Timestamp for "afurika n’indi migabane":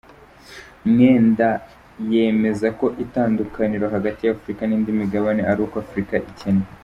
4.35-5.41